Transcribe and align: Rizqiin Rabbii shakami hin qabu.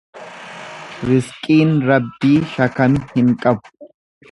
Rizqiin 1.09 1.75
Rabbii 1.91 2.41
shakami 2.55 3.05
hin 3.13 3.31
qabu. 3.45 3.89